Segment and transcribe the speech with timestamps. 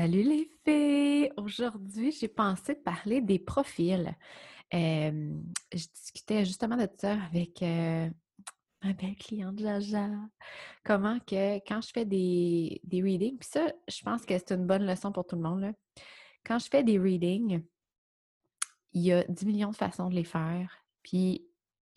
[0.00, 1.32] Salut les filles!
[1.36, 4.16] Aujourd'hui, j'ai pensé de parler des profils.
[4.72, 5.32] je
[5.72, 10.08] discutais justement de ça avec ma belle cliente Jaja.
[10.84, 14.68] Comment que quand je fais des, des readings, puis ça, je pense que c'est une
[14.68, 15.72] bonne leçon pour tout le monde.
[16.46, 17.64] Quand je fais des readings,
[18.92, 20.78] il y a 10 millions de façons de les faire.
[21.02, 21.44] Puis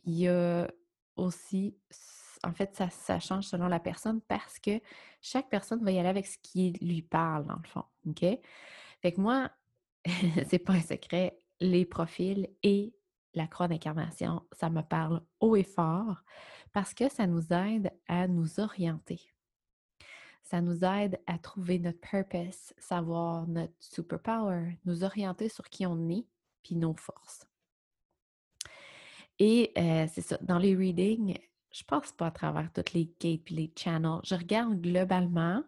[0.05, 0.67] il y a
[1.17, 1.77] aussi
[2.43, 4.81] en fait, ça, change selon la personne parce que
[5.21, 7.83] chaque personne va y aller avec ce qui lui parle, dans le fond.
[8.07, 8.25] OK?
[9.01, 9.51] Fait que moi,
[10.47, 12.93] c'est pas un secret, les profils et
[13.33, 16.23] la croix d'incarnation, ça me parle haut et fort
[16.73, 19.21] parce que ça nous aide à nous orienter.
[20.43, 26.09] Ça nous aide à trouver notre purpose, savoir notre superpower, nous orienter sur qui on
[26.09, 26.25] est
[26.63, 27.45] puis nos forces.
[29.39, 31.37] Et euh, c'est ça, dans les readings,
[31.71, 34.19] je passe pas à travers toutes les gates et les channels.
[34.23, 35.63] Je regarde globalement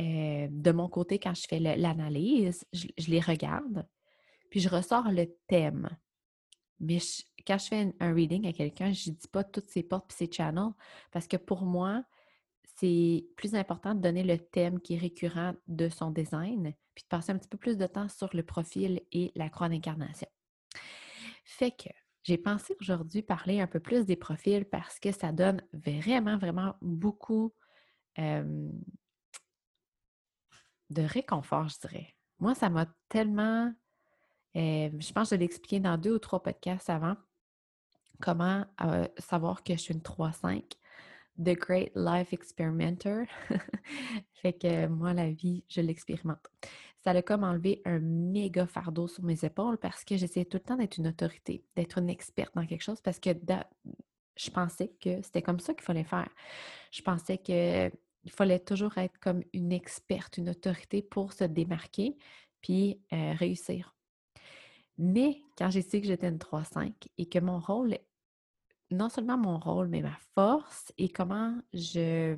[0.00, 3.86] euh, de mon côté quand je fais l'analyse, je, les regarde,
[4.50, 5.88] puis je ressors le thème.
[6.78, 6.98] Mais
[7.44, 10.26] quand je fais un, reading à quelqu'un, je ne dis pas toutes ces portes et
[10.26, 10.72] ces channels
[11.10, 12.04] parce que pour moi,
[12.76, 17.08] c'est plus important de donner le thème qui est récurrent de son design, puis de
[17.08, 20.28] passer un petit peu plus de temps sur le profil et la croix d'incarnation.
[21.44, 21.88] Fait que
[22.28, 26.74] j'ai pensé aujourd'hui parler un peu plus des profils parce que ça donne vraiment, vraiment
[26.82, 27.54] beaucoup
[28.18, 28.82] de
[30.90, 32.14] réconfort, je dirais.
[32.38, 33.72] Moi, ça m'a tellement...
[34.54, 37.16] je pense que je l'ai expliqué dans deux ou trois podcasts avant,
[38.20, 38.66] comment
[39.16, 40.64] savoir que je suis une 3-5.
[41.38, 43.24] The Great Life Experimenter.
[44.34, 46.46] fait que moi, la vie, je l'expérimente
[47.08, 50.62] ça a comme enlevé un méga fardeau sur mes épaules parce que j'essayais tout le
[50.62, 53.30] temps d'être une autorité, d'être une experte dans quelque chose parce que
[54.36, 56.28] je pensais que c'était comme ça qu'il fallait faire.
[56.92, 57.92] Je pensais qu'il
[58.28, 62.18] fallait toujours être comme une experte, une autorité pour se démarquer
[62.60, 63.94] puis euh, réussir.
[64.98, 67.96] Mais quand j'ai su que j'étais une 3-5 et que mon rôle,
[68.90, 72.36] non seulement mon rôle, mais ma force et comment je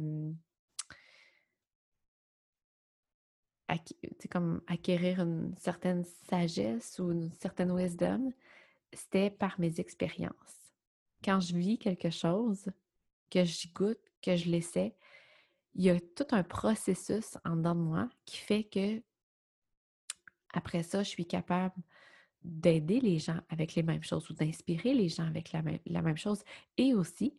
[4.31, 8.33] comme acquérir une certaine sagesse ou une certaine wisdom,
[8.93, 10.75] c'était par mes expériences.
[11.25, 12.71] Quand je vis quelque chose,
[13.31, 14.95] que j'y goûte, que je l'essaie,
[15.75, 19.03] il y a tout un processus en dedans de moi qui fait que
[20.53, 21.77] après ça, je suis capable
[22.43, 26.03] d'aider les gens avec les mêmes choses ou d'inspirer les gens avec la même, la
[26.03, 26.43] même chose
[26.77, 27.35] et aussi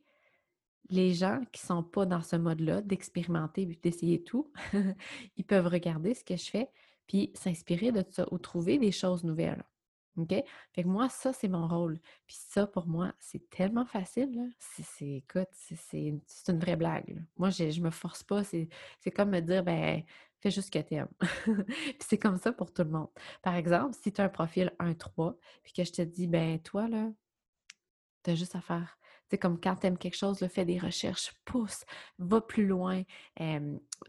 [0.91, 4.51] les gens qui ne sont pas dans ce mode-là, d'expérimenter et d'essayer tout,
[5.37, 6.69] ils peuvent regarder ce que je fais
[7.07, 9.63] puis s'inspirer de ça ou trouver des choses nouvelles.
[10.17, 10.33] OK?
[10.73, 11.99] Fait que moi, ça, c'est mon rôle.
[12.27, 14.51] Puis ça, pour moi, c'est tellement facile.
[14.99, 16.13] Écoute, c'est,
[16.47, 17.23] une vraie blague.
[17.37, 18.43] Moi, je ne me force pas.
[18.43, 18.67] C'est,
[19.15, 20.03] comme me dire, ben,
[20.39, 21.07] fais juste ce que tu aimes.
[21.45, 23.09] puis c'est comme ça pour tout le monde.
[23.41, 26.87] Par exemple, si tu as un profil 1-3, puis que je te dis, ben, toi,
[26.87, 27.09] là,
[28.23, 28.97] tu as juste à faire
[29.31, 31.85] c'est comme quand tu aimes quelque chose, le fais des recherches, pousse,
[32.19, 33.03] va plus loin,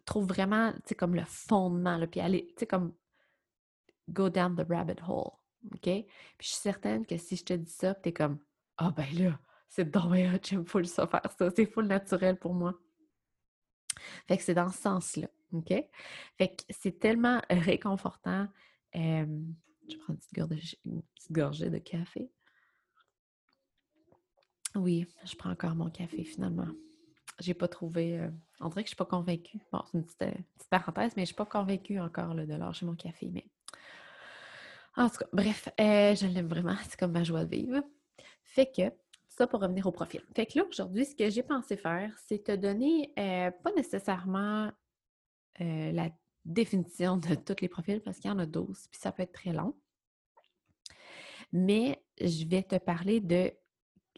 [0.05, 2.93] trouve vraiment, comme le fondement, puis aller, comme
[4.09, 5.31] go down the rabbit hole,
[5.73, 5.81] OK?
[5.83, 6.07] Puis
[6.41, 8.41] je suis certaine que si je te dis ça, tu es comme,
[8.79, 9.39] ah ben là,
[9.69, 12.75] c'est dommage, j'aime full ça faire ça, c'est full naturel pour moi.
[14.27, 15.73] Fait que c'est dans ce sens-là, OK?
[16.37, 18.49] Fait que c'est tellement réconfortant.
[18.93, 20.19] je vais prendre
[20.85, 22.29] une petite gorgée de café.
[24.75, 26.69] Oui, je prends encore mon café finalement.
[27.41, 28.19] J'ai pas trouvé.
[28.19, 29.59] Euh, on dirait que je suis pas convaincue.
[29.71, 32.95] Bon, c'est une petite, euh, parenthèse, mais je suis pas convaincue encore de lâcher mon
[32.95, 33.31] café.
[33.33, 33.47] Mais
[34.97, 36.77] en tout cas, bref, euh, je l'aime vraiment.
[36.89, 37.83] C'est comme ma joie de vivre.
[38.45, 38.83] Fait que
[39.29, 40.23] ça pour revenir au profil.
[40.35, 44.71] Fait que là, aujourd'hui, ce que j'ai pensé faire, c'est te donner pas nécessairement
[45.59, 46.11] la
[46.45, 49.33] définition de tous les profils parce qu'il y en a 12, puis ça peut être
[49.33, 49.75] très long.
[51.53, 53.53] Mais je vais te parler de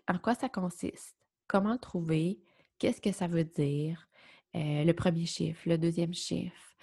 [0.08, 1.16] en quoi ça consiste,
[1.46, 2.40] comment trouver,
[2.78, 4.08] qu'est-ce que ça veut dire,
[4.56, 6.74] euh, le premier chiffre, le deuxième chiffre,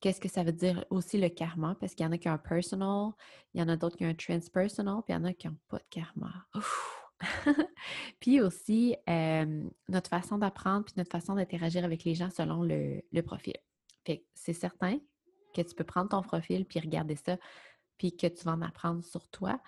[0.00, 2.32] qu'est-ce que ça veut dire aussi le karma, parce qu'il y en a qui ont
[2.32, 3.12] un personal,
[3.54, 5.46] il y en a d'autres qui ont un transpersonal, puis il y en a qui
[5.46, 6.32] n'ont pas de karma.
[8.20, 8.96] puis aussi
[9.88, 13.54] notre façon d'apprendre, puis notre façon d'interagir avec les gens selon le, profil.
[14.34, 14.98] C'est certain
[15.54, 17.36] que tu peux prendre ton profil puis regarder ça,
[17.98, 19.60] puis que tu vas en apprendre sur toi,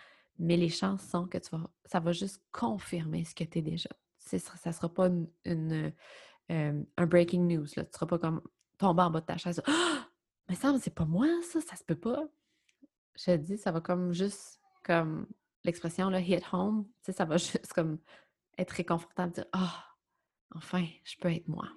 [0.43, 3.62] mais les chances sont que tu vas, ça va juste confirmer ce que tu es
[3.62, 3.91] déjà.
[4.19, 5.91] ça ne sera pas euh,
[6.49, 7.67] un breaking news.
[7.67, 8.43] Tu ne seras pas comme
[8.77, 9.62] tomber en bas de ta chaise.
[9.67, 10.09] «Ah!
[10.49, 12.29] Mais ça, c'est pas moi, ça, ça se peut pas.
[13.17, 15.27] Je te dis, ça va comme juste comme
[15.65, 16.87] l'expression hit home.
[17.09, 17.99] ça va juste comme
[18.59, 19.85] être réconfortant de dire Ah,
[20.55, 21.69] enfin, je peux être moi.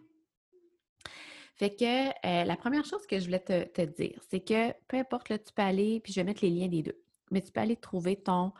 [1.56, 5.30] Fait que euh, la première chose que je voulais te, dire, c'est que peu importe,
[5.30, 7.62] là, tu peux aller, puis je vais mettre les liens des deux, mais tu peux
[7.62, 8.54] aller trouver ton,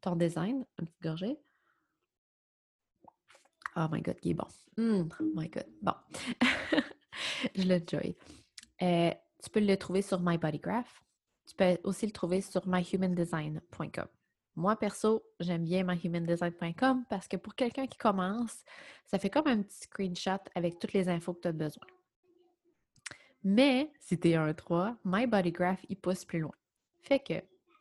[0.00, 1.38] ton design, un petit gorgée.
[3.76, 4.46] Oh my God, qui est bon.
[4.76, 5.66] Mmh, oh my God.
[5.82, 5.94] Bon.
[7.54, 8.16] je le joy.
[8.82, 9.10] Euh,
[9.42, 11.02] tu peux le trouver sur MyBodyGraph.
[11.46, 14.06] Tu peux aussi le trouver sur myhumandesign.com.
[14.56, 18.62] Moi, perso, j'aime bien myhumandesign.com parce que pour quelqu'un qui commence,
[19.06, 21.86] ça fait comme un petit screenshot avec toutes les infos que tu as besoin.
[23.42, 26.54] Mais si tu es un 3, MyBodyGraph, il pousse plus loin.
[27.04, 27.34] Fait que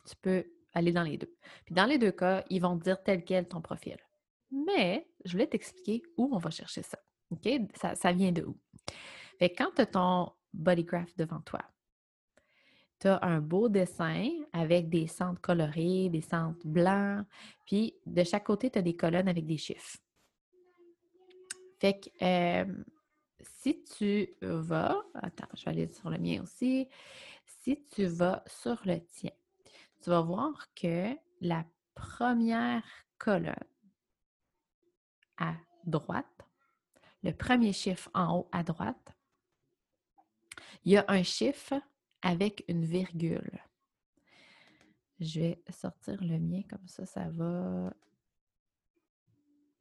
[0.06, 1.34] tu peux aller dans les deux.
[1.66, 3.98] Puis dans les deux cas, ils vont te dire tel quel ton profil.
[4.52, 7.00] Mais je voulais t'expliquer où on va chercher ça.
[7.32, 7.48] OK?
[7.96, 8.58] Ça, vient de où?
[9.40, 11.62] Fait que quand tu as ton bodygraph devant toi,
[13.00, 17.26] tu as un beau dessin avec des centres colorés, des centres blancs,
[17.66, 19.98] puis de chaque côté, tu as des colonnes avec des chiffres.
[21.80, 22.74] Fait que euh,
[23.60, 26.88] si tu vas, attends, je vais aller sur le mien aussi.
[27.64, 29.32] Si tu vas sur le tien,
[30.02, 31.66] tu vas voir que la
[31.96, 32.84] première
[33.18, 33.56] colonne
[35.38, 35.56] à
[35.86, 36.46] droite,
[37.24, 39.16] le premier chiffre en haut à droite,
[40.84, 41.76] il y a un chiffre
[42.22, 43.62] avec une virgule.
[45.22, 47.94] Je vais sortir le mien comme ça, ça va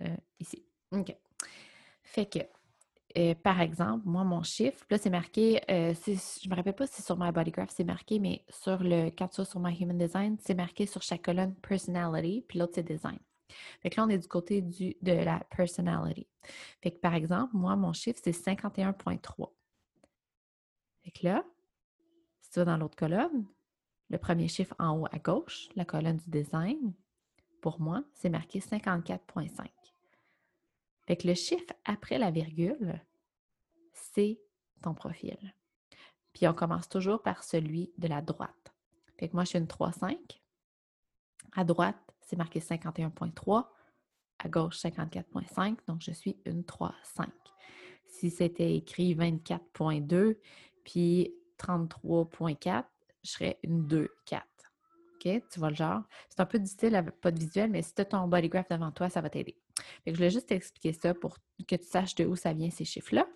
[0.02, 0.64] euh, ici.
[0.92, 1.16] OK.
[2.04, 2.38] Fait que,
[3.16, 6.86] euh, par exemple, moi, mon chiffre, là, c'est marqué, euh, je ne me rappelle pas
[6.86, 10.36] si sur My Bodygraph c'est marqué, mais sur le, quand tu sur My Human Design,
[10.40, 13.18] c'est marqué sur chaque colonne Personality, puis l'autre, c'est Design.
[13.80, 16.26] Fait que là, on est du côté de la personality.
[16.82, 19.50] Fait que par exemple, moi, mon chiffre, c'est 51.3.
[21.04, 21.44] Fait que là,
[22.40, 23.46] si tu vas dans l'autre colonne,
[24.08, 26.94] le premier chiffre en haut à gauche, la colonne du design,
[27.60, 29.68] pour moi, c'est marqué 54.5.
[31.06, 33.00] Fait que le chiffre après la virgule,
[33.92, 34.40] c'est
[34.82, 35.54] ton profil.
[36.32, 38.74] Puis on commence toujours par celui de la droite.
[39.18, 40.16] Fait que moi, je suis une 3.5.
[41.54, 43.68] À droite, c'est marqué 51.3,
[44.38, 47.28] à gauche 54.5, donc je suis une 3.5.
[48.06, 50.38] Si c'était écrit 24.2
[50.84, 52.84] puis 33.4,
[53.22, 54.42] je serais une 2.4.
[55.14, 55.42] OK?
[55.50, 56.02] Tu vois le genre?
[56.28, 59.08] C'est un peu difficile pas de visuel, mais si tu as ton bodygraph devant toi,
[59.08, 59.61] ça va t'aider.
[60.06, 63.26] Je voulais juste t'expliquer ça pour que tu saches de où ça vient ces chiffres-là.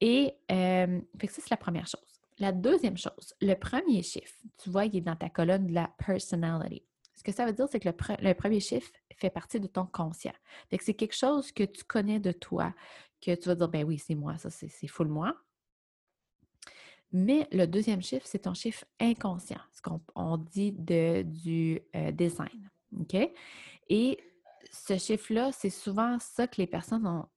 [0.00, 2.00] Et euh, ça, c'est la première chose.
[2.38, 5.90] La deuxième chose, le premier chiffre, tu vois, il est dans ta colonne de la
[5.98, 6.82] personality.
[7.14, 10.32] Ce que ça veut dire, c'est que le, premier chiffre fait partie de ton conscient.
[10.70, 12.74] c'est quelque chose que tu connais de toi,
[13.20, 15.36] que tu vas dire, ben oui, c'est moi, ça, c'est full moi.
[17.12, 22.70] Mais le deuxième chiffre, c'est ton chiffre inconscient, ce qu'on dit du euh, design.
[22.98, 23.16] OK?
[23.90, 24.18] Et
[24.70, 27.28] ce chiffre-là, c'est souvent ça que les personnes ont,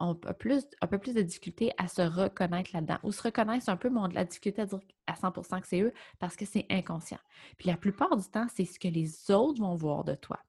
[0.00, 2.98] un, peu plus de difficulté à se reconnaître là-dedans.
[3.04, 5.66] Ou se reconnaissent un peu, mais ont de la difficulté à dire à 100% que
[5.66, 7.18] c'est eux parce que c'est inconscient.
[7.56, 10.40] Puis la plupart du temps, c'est ce que les autres vont voir de toi.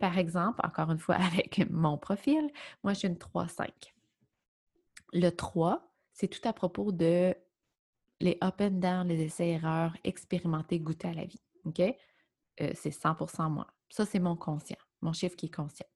[0.00, 2.50] Par exemple, encore une fois, avec mon profil,
[2.82, 3.68] moi, je suis une 3-5.
[5.12, 7.34] Le 3, c'est tout à propos de
[8.20, 11.42] les up and down, les essais-erreurs, expérimenter, goûter à la vie.
[11.64, 11.80] OK?
[11.80, 13.66] Euh, c'est 100% moi.
[13.88, 15.86] Ça, c'est mon conscient, mon chiffre qui est conscient.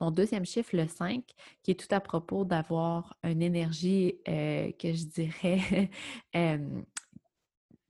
[0.00, 1.24] Mon deuxième chiffre, le 5,
[1.62, 5.90] qui est tout à propos d'avoir une énergie euh, que je dirais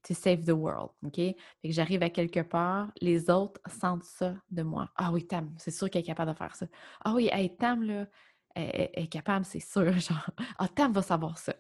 [0.03, 0.91] to save the world.
[1.05, 1.17] OK?
[1.17, 4.91] Fait que j'arrive à quelque part, les autres sentent ça de moi.
[4.97, 6.67] Ah oui, Tam, c'est sûr qu'elle est capable de faire ça.
[7.05, 8.07] Ah oui, hey, Tam, là,
[8.55, 9.93] elle, est capable, c'est sûr.
[9.99, 11.55] Genre, ah, Tam va savoir ça.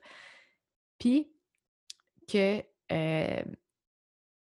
[0.98, 1.30] Puis
[2.26, 2.62] que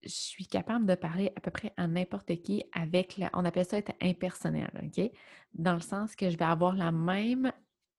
[0.03, 3.65] je suis capable de parler à peu près à n'importe qui avec, la, on appelle
[3.65, 5.11] ça être impersonnel, OK?
[5.53, 7.51] Dans le sens que je vais avoir la même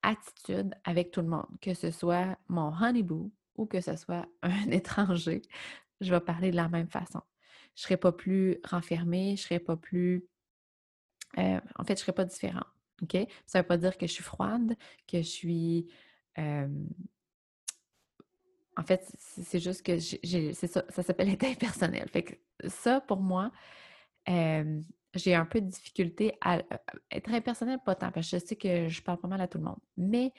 [0.02, 4.71] attitude avec tout le monde, que ce soit mon honeyboo ou que ce soit un
[4.71, 5.42] étranger,
[6.00, 7.21] je vais parler de la même façon.
[7.76, 10.25] Je ne serai pas plus renfermée, je ne serai pas plus...
[11.38, 12.66] Euh, en fait, je ne serai pas différente,
[13.02, 13.16] OK?
[13.47, 14.76] Ça ne veut pas dire que je suis froide,
[15.07, 15.87] que je suis...
[16.38, 16.69] Euh,
[18.81, 22.09] en fait, c'est juste que c'est ça, ça s'appelle être impersonnel.
[22.09, 22.35] Fait que
[22.67, 23.53] ça, pour moi,
[24.27, 26.63] j'ai un peu de difficulté à,
[27.11, 29.59] être impersonnel, pas tant, parce que je sais que je parle pas mal à tout
[29.59, 29.79] le monde.
[29.99, 30.33] Mais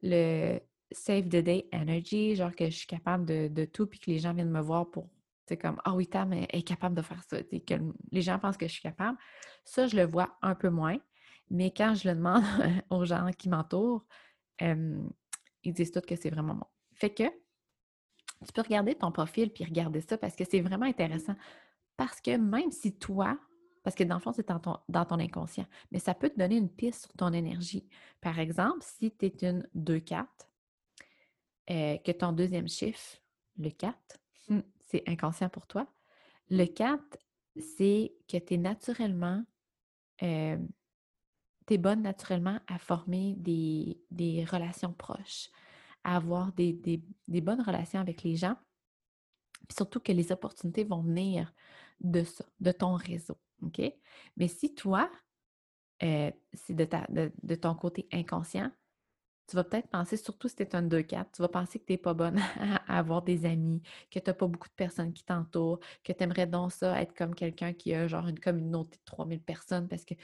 [0.00, 0.60] le
[0.92, 4.32] save the day energy, genre que je suis capable de, tout, puis que les gens
[4.32, 5.08] viennent me voir pour,
[5.48, 7.74] c'est comme, ah oui, Tam est capable de faire ça, que
[8.12, 9.18] les gens pensent que je suis capable.
[9.64, 10.98] Ça, je le vois un peu moins.
[11.50, 12.44] Mais quand je le demande
[12.90, 14.06] aux gens qui m'entourent,
[14.60, 16.66] ils disent tous que c'est vraiment bon.
[16.94, 17.24] Fait que,
[18.46, 21.34] tu peux regarder ton profil puis regarder ça parce que c'est vraiment intéressant.
[21.96, 23.38] Parce que même si toi,
[23.82, 25.66] Parce que dans le fond, c'est dans ton, dans ton inconscient.
[25.92, 27.88] Mais ça peut te donner une piste sur ton énergie.
[28.20, 30.26] Par exemple, si tu es une 2-4,
[31.70, 33.18] euh, que ton deuxième chiffre,
[33.58, 33.96] le 4,
[34.48, 35.86] hmm, c'est inconscient pour toi.
[36.50, 37.18] Le 4,
[37.58, 39.44] c'est que tu es naturellement,
[40.22, 40.58] euh,
[41.66, 45.50] tu es bonne naturellement à former des, relations proches,
[46.04, 48.56] à avoir des, des bonnes relations avec les gens,
[49.68, 51.52] puis surtout que les opportunités vont venir
[52.00, 53.38] de ça, de ton réseau.
[54.36, 55.10] Mais si toi,
[56.02, 56.86] euh, c'est de,
[57.42, 58.70] de, ton côté inconscient,
[59.48, 61.92] tu vas peut-être penser, surtout si tu es un 2-4, tu vas penser que tu
[61.92, 62.38] n'es pas bonne
[62.86, 66.22] à avoir des amis, que tu n'as pas beaucoup de personnes qui t'entourent, que tu
[66.22, 70.04] aimerais donc ça être comme quelqu'un qui a genre une communauté de 3000 personnes parce
[70.04, 70.14] que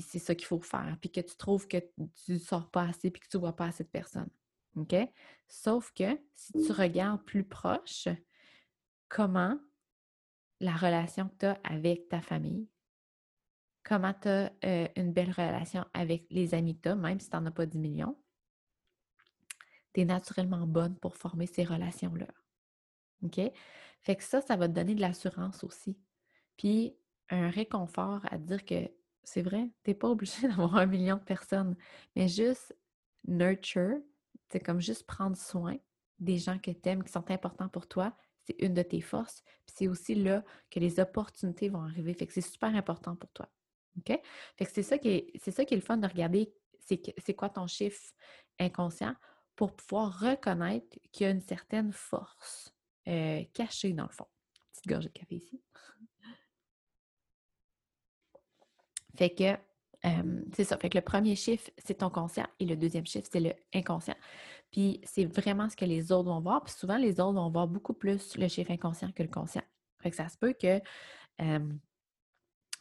[0.00, 1.78] c'est ça qu'il faut faire, puis que tu trouves que
[2.24, 4.30] tu ne sors pas assez puis que tu ne vois pas assez de personnes.
[4.76, 4.94] OK?
[5.48, 8.08] Sauf que si tu regardes plus proche,
[9.08, 9.58] comment
[10.60, 12.68] la relation que tu as avec ta famille,
[13.82, 17.28] comment tu as euh, une belle relation avec les amis que tu as, même si
[17.28, 18.16] tu n'en as pas 10 millions,
[19.92, 22.26] tu es naturellement bonne pour former ces relations-là.
[23.22, 23.40] OK?
[24.02, 25.96] Fait que ça, ça va te donner de l'assurance aussi.
[26.56, 26.96] Puis
[27.30, 28.90] un réconfort à dire que
[29.22, 31.76] c'est vrai, tu n'es pas obligé d'avoir un million de personnes,
[32.14, 32.76] mais juste
[33.26, 33.98] nurture,
[34.48, 35.76] c'est comme juste prendre soin
[36.18, 39.42] des gens que tu aimes, qui sont importants pour toi, c'est une de tes forces.
[39.66, 42.14] Puis c'est aussi là que les opportunités vont arriver.
[42.14, 43.48] Fait que c'est super important pour toi.
[43.98, 44.20] OK?
[44.56, 47.34] Fait que c'est ça qui est, c'est ça qui est le fun de regarder c'est,
[47.34, 48.12] quoi ton chiffre
[48.58, 49.14] inconscient
[49.56, 52.74] pour pouvoir reconnaître qu'il y a une certaine force
[53.08, 54.26] euh, cachée dans le fond.
[54.72, 55.62] Petite gorgée de café ici.
[59.16, 59.56] Fait que
[60.52, 60.76] c'est ça.
[60.76, 64.16] Fait que le premier chiffre, c'est ton conscient et le deuxième chiffre, c'est le inconscient.
[64.70, 66.62] Puis c'est vraiment ce que les autres vont voir.
[66.64, 69.62] Puis souvent, les autres vont voir beaucoup plus le chiffre inconscient que le conscient.
[70.02, 70.80] Fait que ça se peut que,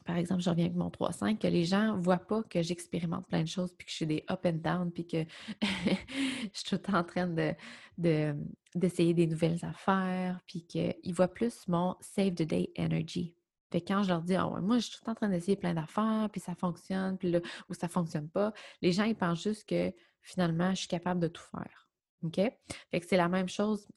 [0.06, 3.27] par exemple, je reviens avec mon 3-5, que les gens ne voient pas que j'expérimente
[3.27, 5.24] plein de choses, puis que je suis des up and down, puis que
[5.62, 8.36] je suis tout en train de,
[8.75, 13.34] d'essayer des nouvelles affaires, puis qu'ils voient plus mon save the day energy.
[13.74, 16.30] Fait quand je leur dis, ah moi, je suis tout en train d'essayer plein d'affaires,
[16.32, 17.39] puis ça fonctionne, puis là,
[17.70, 18.53] ou ça fonctionne pas,
[18.84, 21.89] les gens, ils pensent juste que finalement, je suis capable de tout faire.
[22.22, 22.36] OK?
[22.36, 23.88] Fait que c'est la même chose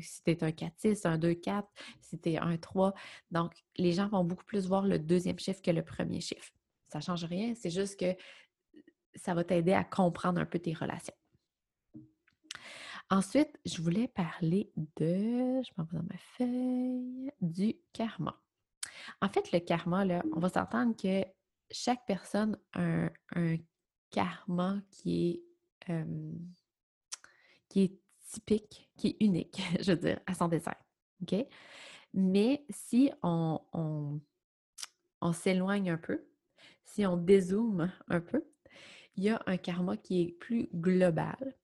[0.00, 1.64] si tu es un 4-6, un 2-4,
[2.00, 2.94] si tu es un 3.
[3.32, 6.52] Donc, les gens vont beaucoup plus voir le deuxième chiffre que le premier chiffre.
[6.84, 8.14] Ça ne change rien, c'est juste que
[9.16, 11.16] ça va t'aider à comprendre un peu tes relations.
[13.10, 18.40] Ensuite, je voulais parler de, je m'en vais dans ma feuille, du karma.
[19.20, 21.24] En fait, le karma, là, on va s'entendre que
[21.70, 23.56] chaque personne a un,
[24.10, 25.42] karma qui
[25.88, 25.94] est,
[27.68, 27.98] qui est
[28.30, 30.74] typique, qui est unique, je veux dire, à son dessin.
[31.22, 31.34] OK?
[32.12, 33.60] Mais si on,
[35.20, 36.24] on, s'éloigne un peu,
[36.84, 38.44] si on dézoome un peu,
[39.16, 41.56] il y a un karma qui est plus global,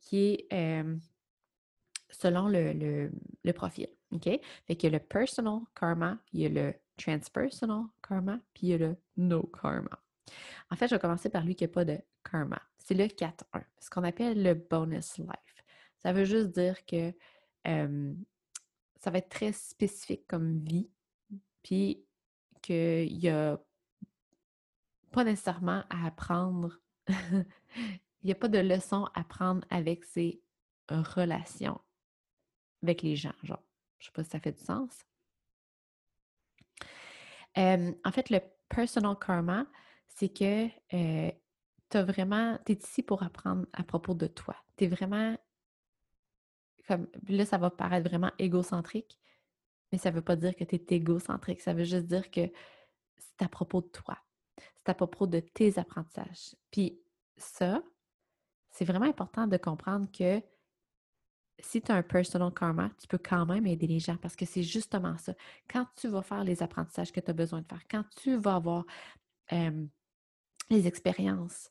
[0.00, 0.84] qui est
[2.10, 3.10] selon le,
[3.44, 3.88] le profil.
[4.12, 4.24] OK?
[4.66, 8.70] Fait qu'il y a le personal karma, il y a le transpersonal karma, puis il
[8.70, 9.98] y a le no karma.
[10.70, 11.98] En fait, je vais commencer par lui qui n'a pas de
[12.28, 12.60] karma.
[12.78, 15.64] C'est le 4-1, ce qu'on appelle le bonus life.
[15.98, 17.12] Ça veut juste dire que
[17.64, 20.90] ça va être très spécifique comme vie,
[21.62, 22.02] puis
[22.62, 23.60] qu'il n'y a
[25.12, 27.44] pas nécessairement à apprendre, il
[28.24, 30.40] n'y a pas de leçon à prendre avec ses
[30.88, 31.80] relations
[32.82, 33.62] avec les gens, genre.
[33.98, 35.04] Je ne sais pas si ça fait du sens.
[37.56, 39.66] en fait, le personal karma,
[40.08, 41.30] c'est que euh,
[41.90, 44.56] tu vraiment, tu es ici pour apprendre à propos de toi.
[44.76, 45.36] Tu es vraiment,
[46.86, 49.18] comme, là, ça va paraître vraiment égocentrique,
[49.90, 51.60] mais ça ne veut pas dire que tu es égocentrique.
[51.60, 52.50] Ça veut juste dire que
[53.16, 54.18] c'est à propos de toi.
[54.58, 56.54] C'est à propos de tes apprentissages.
[56.70, 57.00] Puis
[57.36, 57.82] ça,
[58.70, 60.42] c'est vraiment important de comprendre que
[61.60, 64.46] si tu as un personal karma, tu peux quand même aider les gens parce que
[64.46, 65.34] c'est justement ça.
[65.68, 68.56] Quand tu vas faire les apprentissages que tu as besoin de faire, quand tu vas
[68.56, 68.84] avoir
[70.70, 71.70] les expériences,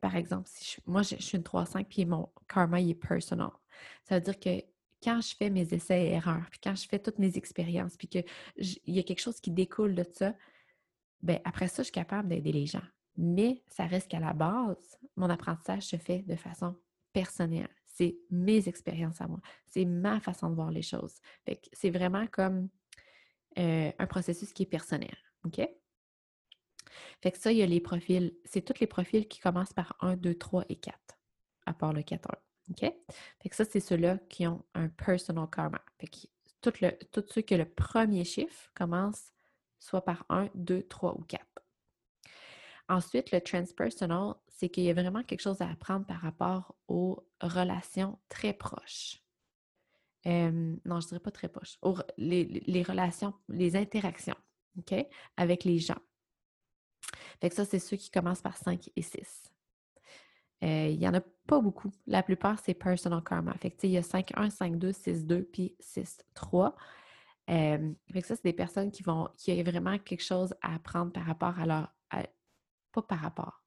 [0.00, 3.50] par exemple, si moi je, suis une 3-5 puis mon karma est personal,
[4.04, 4.64] ça veut dire que
[5.02, 8.08] quand je fais mes essais et erreurs, puis quand je fais toutes mes expériences, puis
[8.08, 8.24] qu'il
[8.86, 10.34] y a quelque chose qui découle de ça,
[11.22, 12.82] ben après ça, je suis capable d'aider les gens.
[13.16, 16.76] Mais ça reste qu'à la base, mon apprentissage se fait de façon
[17.12, 17.68] personnelle
[18.02, 19.40] c'est mes expériences à moi.
[19.66, 21.20] C'est ma façon de voir les choses.
[21.72, 22.68] c'est vraiment comme
[23.58, 25.16] euh, un processus qui est personnel.
[25.44, 25.60] OK?
[27.20, 28.34] Fait que ça, il y a les profils.
[28.44, 30.96] C'est tous les profils qui commencent par 1, 2, 3 et 4,
[31.66, 32.34] à part le 4, 1.
[32.70, 32.94] OK?
[33.42, 35.80] Fait que ça, c'est ceux-là qui ont un personal karma.
[35.98, 36.18] Fait que
[36.60, 39.32] tout, ceux que le premier chiffre commence
[39.78, 41.46] soit par un, deux, trois ou quatre.
[42.88, 47.24] Ensuite, le transpersonal, c'est qu'il y a vraiment quelque chose à apprendre par rapport aux
[47.40, 49.22] relations très proches.
[50.24, 51.78] Non, je dirais pas très proches.
[52.16, 54.36] les, relations, les interactions,
[54.78, 54.94] OK,
[55.36, 56.00] avec les gens.
[57.40, 59.52] Fait que ça, c'est ceux qui commencent par 5 et 6.
[60.62, 61.90] Euh, il n'y en a pas beaucoup.
[62.06, 63.56] La plupart, c'est personal karma.
[63.82, 66.74] Il y a 5-1, 5-2, 6-2, puis 6-3.
[67.50, 70.74] Euh, fait que ça, c'est des personnes qui vont, qui ont vraiment quelque chose à
[70.74, 71.92] apprendre par rapport à leur,
[72.92, 73.62] pas par rapport.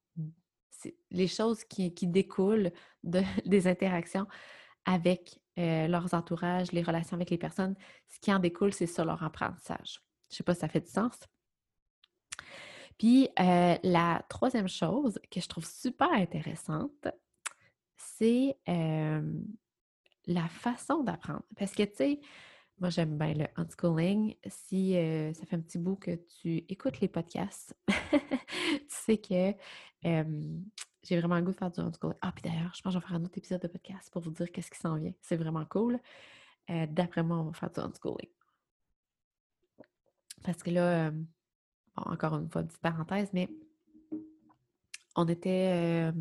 [1.09, 2.71] Les choses qui, découlent
[3.03, 4.27] de, des interactions
[4.85, 7.75] avec euh, leurs entourages, les relations avec les personnes.
[8.07, 10.01] Ce qui en découle, c'est ça leur apprentissage.
[10.29, 11.17] Je ne sais pas si ça fait du sens.
[12.97, 17.07] Puis euh, la troisième chose que je trouve super intéressante,
[17.97, 19.33] c'est euh,
[20.27, 21.43] la façon d'apprendre.
[21.57, 22.19] Parce que, tu sais,
[22.79, 24.35] moi, j'aime bien le unschooling.
[24.47, 29.53] Si euh, ça fait un petit bout que tu écoutes les podcasts, tu sais que
[30.01, 32.17] j'ai vraiment le goût de faire du unschooling.
[32.21, 34.21] Ah, puis d'ailleurs, je pense que je vais faire un autre épisode de podcast pour
[34.21, 35.13] vous dire qu'est-ce qui s'en vient.
[35.21, 35.99] C'est vraiment cool.
[36.69, 38.29] Euh, d'après moi, on va faire du unschooling.
[40.43, 41.11] Parce que là,
[41.95, 43.49] encore une fois, petite parenthèse, mais
[45.15, 46.11] on était,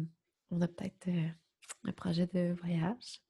[0.50, 1.08] on a peut-être
[1.84, 3.23] un projet de voyage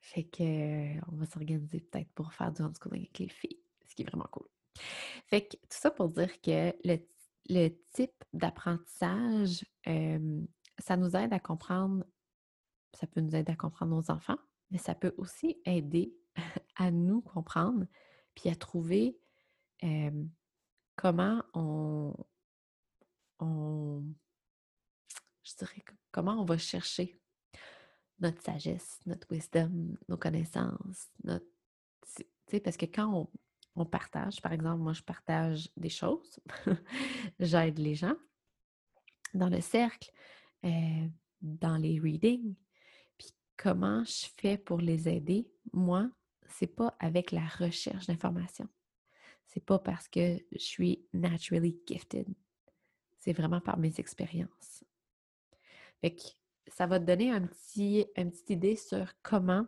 [0.00, 4.02] fait que on va s'organiser peut-être pour faire du homeschooling avec les filles, ce qui
[4.02, 4.46] est vraiment cool.
[5.26, 9.64] Fait que tout ça pour dire que le, type d'apprentissage,
[10.78, 12.04] ça nous aide à comprendre,
[12.92, 14.38] ça peut nous aider à comprendre nos enfants,
[14.70, 16.14] mais ça peut aussi aider
[16.76, 17.86] à nous comprendre,
[18.34, 19.18] puis à trouver
[20.96, 22.14] comment on,
[23.38, 24.02] on,
[25.42, 27.20] je dirais, comment on va chercher
[28.20, 31.46] notre sagesse, notre wisdom, nos connaissances, notre.
[32.16, 33.28] Tu sais, parce que quand
[33.74, 36.38] on, partage, par exemple, moi, je partage des choses,
[37.40, 38.14] j'aide les gens
[39.32, 40.12] dans le cercle,
[40.64, 41.08] euh,
[41.40, 42.54] dans les readings,
[43.18, 46.08] puis comment je fais pour les aider, moi,
[46.46, 48.68] c'est pas avec la recherche d'informations.
[49.46, 52.28] C'est pas parce que je suis naturally gifted.
[53.18, 54.84] C'est vraiment par mes expériences.
[56.00, 56.22] Fait que
[56.68, 59.66] ça va te donner un petit, une petite idée sur comment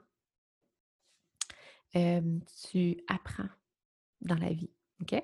[1.93, 3.49] tu apprends
[4.21, 4.71] dans la vie.
[5.01, 5.15] OK?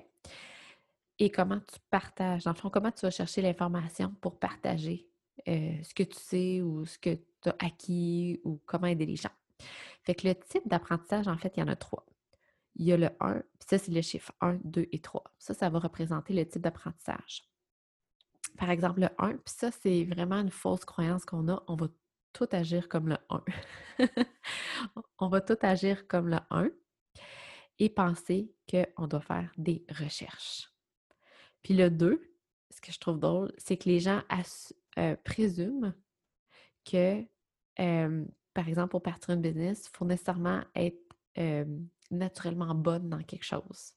[1.19, 2.47] Et comment tu partages.
[2.47, 5.07] En fond, comment tu vas chercher l'information pour partager
[5.45, 9.29] ce que tu sais ou ce que tu as acquis ou comment aider les gens.
[10.03, 12.05] Fait que le type d'apprentissage, en fait, il y en a trois.
[12.75, 15.23] Il y a le 1, puis ça, c'est le chiffre 1, 2 et 3.
[15.37, 17.47] Ça, ça va représenter le type d'apprentissage
[18.57, 21.63] par exemple, le 1, puis ça, c'est vraiment une fausse croyance qu'on a.
[21.67, 21.87] On va
[22.33, 23.43] tout agir comme le 1.
[25.19, 26.69] on va tout agir comme le 1
[27.79, 30.71] et penser qu'on doit faire des recherches.
[31.61, 32.21] Puis le 2,
[32.69, 34.21] ce que je trouve drôle, c'est que les gens
[34.97, 35.93] euh, présument
[36.85, 37.23] que,
[38.53, 40.99] par exemple, pour partir une business, il faut nécessairement être
[42.11, 43.93] naturellement bonne dans quelque chose.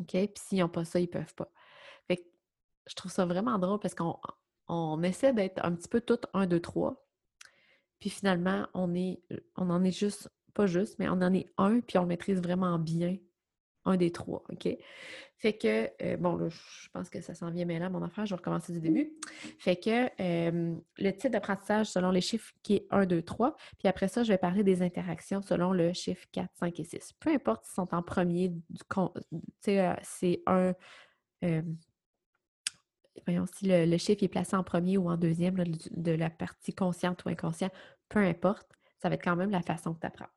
[0.00, 0.10] OK?
[0.10, 1.50] Puis s'ils n'ont pas ça, ils ne peuvent pas
[2.88, 4.18] je trouve ça vraiment drôle parce qu'on
[4.68, 7.06] on essaie d'être un petit peu tout un, deux, trois.
[8.00, 9.20] Puis finalement, on est
[9.56, 12.40] on en est juste, pas juste, mais on en est un, puis on le maîtrise
[12.40, 13.16] vraiment bien,
[13.84, 14.68] un des trois, OK?
[15.36, 18.26] Fait que, euh, bon, là, je pense que ça s'en vient mais là, mon affaire,
[18.26, 19.12] je vais recommencer du début.
[19.58, 24.08] Fait que le type d'apprentissage selon les chiffres qui est 1, 2, 3, puis après
[24.08, 27.12] ça, je vais parler des interactions selon le chiffre 4, 5 et 6.
[27.20, 29.00] Peu importe s'ils sont en premier, tu
[29.60, 30.74] sais, euh, c'est un
[33.26, 37.24] voyons, si le, chiffre est placé en premier ou en deuxième de la partie consciente
[37.24, 37.72] ou inconsciente,
[38.08, 40.28] peu importe, ça va être quand même la façon que tu apprends.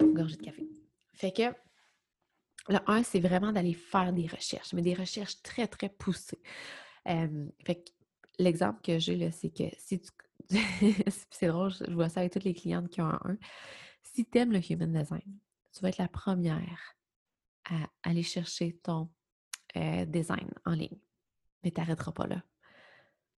[0.00, 0.68] Gorgée de café.
[1.14, 1.42] Fait que
[2.68, 6.40] le 1, c'est vraiment d'aller faire des recherches, mais des recherches très, très poussées.
[7.04, 7.90] fait que
[8.38, 10.10] l'exemple que j'ai, là, c'est que si tu.
[11.30, 13.36] c'est drôle, je vois ça avec toutes les clientes qui ont un 1.
[14.02, 15.38] Si tu aimes le human design,
[15.72, 16.96] tu vas être la première
[17.64, 19.08] à aller chercher ton
[19.76, 20.98] euh, design en ligne.
[21.62, 22.42] Mais tu n'arrêteras pas là.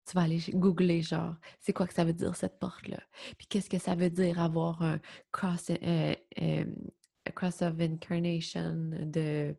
[0.07, 3.01] Tu vas aller googler, genre, c'est quoi que ça veut dire cette porte-là?
[3.38, 5.01] Puis qu'est-ce que ça veut dire avoir un
[5.33, 6.64] cross, euh, euh,
[7.35, 9.57] cross of incarnation de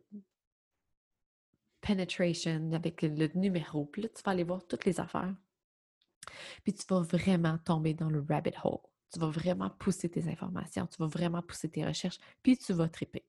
[1.80, 3.86] penetration avec le numéro.
[3.86, 5.34] Puis là, tu vas aller voir toutes les affaires.
[6.64, 8.80] Puis tu vas vraiment tomber dans le rabbit hole.
[9.12, 12.88] Tu vas vraiment pousser tes informations, tu vas vraiment pousser tes recherches, puis tu vas
[12.88, 13.24] triper.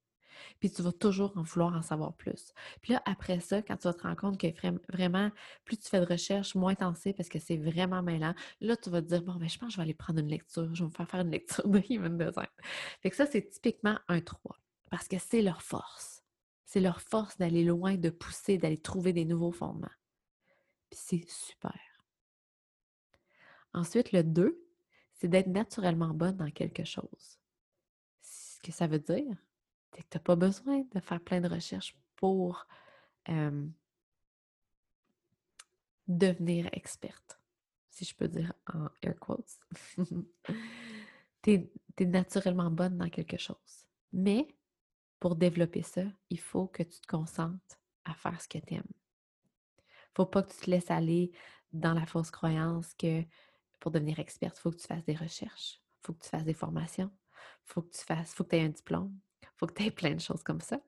[0.60, 2.54] Puis tu vas toujours en vouloir en savoir plus.
[2.82, 4.48] Puis là, après ça, quand tu vas te rendre compte que
[4.92, 5.32] vraiment,
[5.66, 8.90] plus tu fais de recherche, moins t'en sais parce que c'est vraiment mêlant, là, tu
[8.90, 10.84] vas te dire, bon, ben, je pense que je vais aller prendre une lecture, je
[10.84, 12.48] vais me faire faire une lecture de Human Design.
[13.02, 14.58] Fait que ça, c'est typiquement un 3
[14.90, 16.24] parce que c'est leur force.
[16.66, 19.88] C'est leur force d'aller loin, de pousser, d'aller trouver des nouveaux fondements.
[20.90, 21.80] Puis c'est super.
[23.74, 24.60] Ensuite, le 2,
[25.14, 27.40] c'est d'être naturellement bonne dans quelque chose.
[28.22, 29.26] Ce que ça veut dire,
[29.98, 32.68] c'est que tu n'as pas besoin de faire plein de recherches pour
[36.08, 37.40] devenir experte,
[37.90, 39.60] si je peux dire en air quotes.
[41.42, 41.52] tu
[41.98, 43.86] es, naturellement bonne dans quelque chose.
[44.14, 44.48] Mais
[45.20, 48.84] pour développer ça, il faut que tu te concentres à faire ce que tu aimes.
[50.16, 51.32] faut pas que tu te laisses aller
[51.74, 53.24] dans la fausse croyance que
[53.80, 56.46] pour devenir experte, il faut que tu fasses des recherches, il faut que tu fasses
[56.46, 57.12] des formations,
[57.66, 59.27] il faut que tu fasses, faut que tu aies un diplôme, il
[59.58, 60.80] faut que tu aies plein de choses comme ça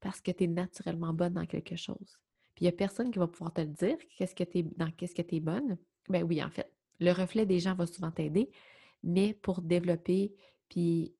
[0.00, 2.18] parce que tu es naturellement bonne dans quelque chose.
[2.54, 4.90] Puis il n'y a personne qui va pouvoir te le dire qu'est-ce que es, dans
[4.90, 5.78] qu'est-ce que tu es bonne.
[6.08, 6.72] Ben oui, en fait.
[7.00, 8.50] Le reflet des gens va souvent t'aider,
[9.02, 10.34] mais pour développer
[10.68, 11.14] puis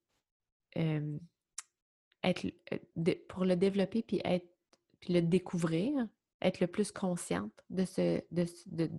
[2.23, 2.47] être
[3.29, 4.49] pour le développer puis être
[5.01, 6.09] puis le découvrir,
[6.43, 8.91] être le plus consciente de ce de, de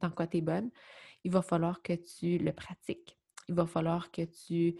[0.00, 0.70] dans quoi tu es bonne,
[1.22, 3.16] il va falloir que tu le pratiques.
[3.48, 4.76] Il va falloir que tu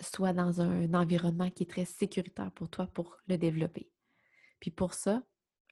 [0.00, 3.90] sois dans un environnement qui est très sécuritaire pour toi pour le développer.
[4.60, 5.22] Puis pour ça,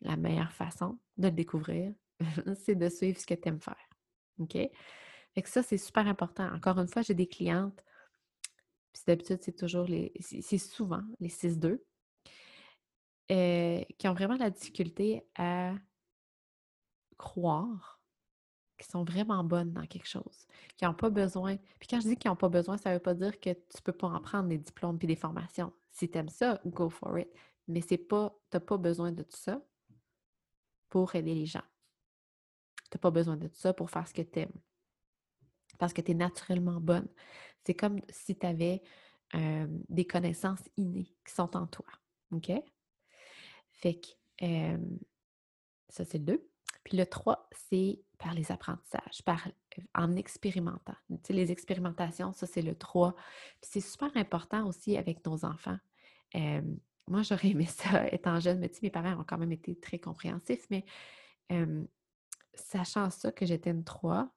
[0.01, 1.93] la meilleure façon de le découvrir,
[2.65, 3.89] c'est de suivre ce que tu aimes faire.
[4.39, 4.53] OK?
[4.53, 6.49] Fait que ça, c'est super important.
[6.55, 7.85] Encore une fois, j'ai des clientes,
[8.93, 10.13] puis d'habitude, c'est toujours les.
[10.21, 11.81] C'est souvent les 6-2,
[13.33, 15.75] euh, qui ont vraiment la difficulté à
[17.17, 17.94] croire
[18.79, 21.57] qui sont vraiment bonnes dans quelque chose, qui n'ont pas besoin.
[21.79, 23.77] Puis quand je dis qu'ils n'ont pas besoin, ça ne veut pas dire que tu
[23.77, 25.73] ne peux pas en prendre des diplômes puis des formations.
[25.91, 27.29] Si tu aimes ça, go for it.
[27.69, 29.63] Mais c'est pas, tu n'as pas besoin de tout ça
[30.89, 31.63] pour aider les gens.
[32.91, 34.61] Tu n'as pas besoin de tout ça pour faire ce que tu aimes.
[35.79, 37.09] Parce que tu es naturellement bonne.
[37.65, 38.83] C'est comme si tu avais
[39.35, 41.87] euh, des connaissances innées qui sont en toi.
[42.33, 42.53] OK?
[43.71, 44.09] Fait que
[44.43, 44.79] euh,
[45.89, 46.49] ça, c'est le 2.
[46.85, 49.47] Puis le 3, c'est par les apprentissages, par,
[49.95, 50.95] en expérimentant.
[51.11, 53.15] Tu sais, les expérimentations, ça, c'est le 3.
[53.61, 55.77] Puis c'est super important aussi avec nos enfants.
[57.07, 59.77] moi, j'aurais aimé ça étant jeune, mais tu sais, mes parents ont quand même été
[59.77, 60.87] très compréhensifs, mais
[62.55, 64.35] sachant ça que j'étais une 3,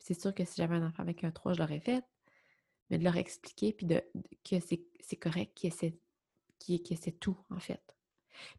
[0.00, 2.04] c'est sûr que si j'avais un enfant avec un 3, je l'aurais fait,
[2.90, 4.02] mais de leur expliquer, puis de,
[4.44, 5.96] que c'est correct essaie,
[6.68, 7.96] essaie tout, en fait.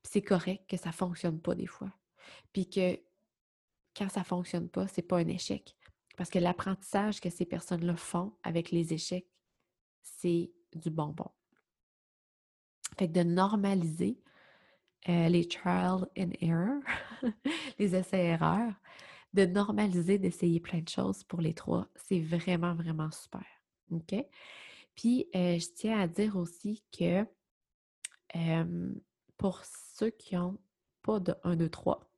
[0.01, 1.91] Puis c'est correct que ça ne fonctionne pas des fois.
[2.53, 2.97] Puis que
[3.95, 5.75] quand ça ne fonctionne pas, ce n'est pas un échec.
[6.17, 9.27] Parce que l'apprentissage que ces personnes-là font avec les échecs,
[10.01, 11.29] c'est du bonbon.
[12.97, 14.19] Fait que de normaliser
[15.09, 16.81] euh, les trial and error,
[17.79, 18.73] les essais-erreurs,
[19.33, 23.45] de normaliser d'essayer plein de choses pour les trois, c'est vraiment, vraiment super.
[23.91, 24.15] OK?
[24.95, 27.25] Puis, euh, je tiens à dire aussi que
[29.37, 30.57] pour ceux qui n'ont
[31.03, 32.12] pas de 1, 2, 3,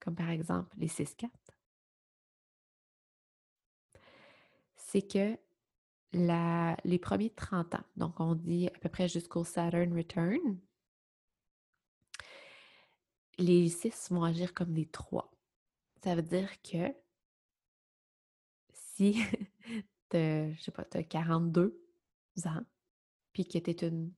[0.00, 1.30] comme par exemple les 6-4,
[4.76, 5.38] c'est que
[6.12, 10.58] les premiers 30 ans, donc on dit à peu près jusqu'au Saturn Return,
[13.38, 15.30] les 6 vont agir comme des 3.
[16.02, 16.92] Ça veut dire que
[18.72, 19.22] si
[20.10, 21.80] tu as 42
[22.46, 22.64] ans,
[23.32, 24.12] puis que tu es une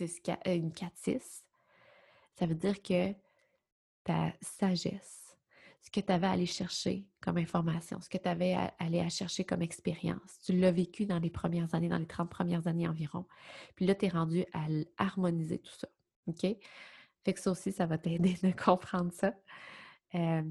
[0.00, 1.44] 4-6,
[2.34, 3.14] ça veut dire que
[4.04, 5.36] ta sagesse,
[5.82, 9.08] ce que tu avais à aller chercher comme information, ce que tu avais à aller
[9.10, 10.40] chercher comme expérience.
[10.44, 13.26] Tu l'as vécu dans les premières années, dans les 30 premières années environ.
[13.76, 14.66] Puis là, tu es rendu à
[14.98, 15.88] harmoniser tout ça.
[16.26, 16.46] OK?
[17.24, 19.34] Fait que ça aussi, ça va t'aider de comprendre ça,
[20.14, 20.42] euh,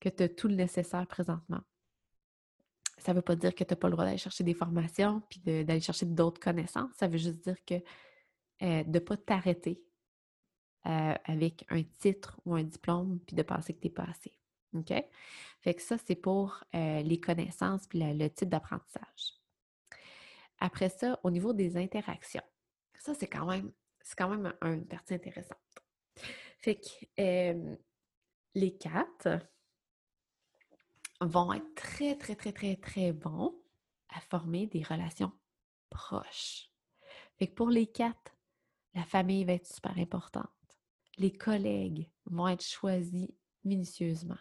[0.00, 1.60] que tu as tout le nécessaire présentement.
[2.98, 5.22] Ça ne veut pas dire que tu n'as pas le droit d'aller chercher des formations
[5.30, 6.90] puis d'aller chercher d'autres connaissances.
[6.96, 7.74] Ça veut juste dire que
[8.62, 9.82] euh, de ne pas t'arrêter
[10.86, 14.34] euh, avec un titre ou un diplôme, puis de penser que tu n'es pas assez.
[14.74, 14.92] OK?
[15.60, 19.34] Fait que ça, c'est pour euh, les connaissances puis le type d'apprentissage.
[20.58, 22.42] Après ça, au niveau des interactions,
[22.98, 25.58] ça, c'est quand même, c'est quand même une partie intéressante.
[26.58, 27.76] Fait que
[28.54, 29.38] les quatre
[31.20, 33.54] vont être très, très, très, très, très bons
[34.08, 35.32] à former des relations
[35.88, 36.70] proches.
[37.38, 38.36] Fait que pour les quatre,
[38.94, 40.50] la famille va être super importante
[41.20, 43.28] les collègues vont être choisis
[43.62, 44.38] minutieusement.